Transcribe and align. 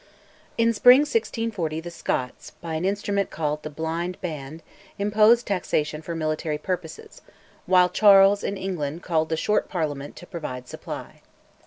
In 0.57 0.73
spring 0.73 1.01
1640 1.01 1.79
the 1.79 1.91
Scots, 1.91 2.53
by 2.59 2.73
an 2.73 2.85
instrument 2.85 3.29
called 3.29 3.61
"The 3.61 3.69
Blind 3.69 4.19
Band," 4.19 4.63
imposed 4.97 5.45
taxation 5.45 6.01
for 6.01 6.15
military 6.15 6.57
purposes; 6.57 7.21
while 7.67 7.87
Charles 7.87 8.43
in 8.43 8.57
England 8.57 9.03
called 9.03 9.29
The 9.29 9.37
Short 9.37 9.69
Parliament 9.69 10.15
to 10.15 10.25
provide 10.25 10.67
Supply. 10.67 11.21